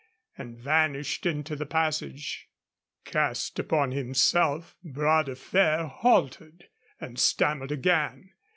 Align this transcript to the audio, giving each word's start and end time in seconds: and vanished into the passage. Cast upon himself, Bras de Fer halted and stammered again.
and 0.35 0.57
vanished 0.57 1.27
into 1.27 1.55
the 1.55 1.63
passage. 1.67 2.49
Cast 3.05 3.59
upon 3.59 3.91
himself, 3.91 4.75
Bras 4.83 5.27
de 5.27 5.35
Fer 5.35 5.85
halted 5.85 6.69
and 6.99 7.19
stammered 7.19 7.71
again. 7.71 8.31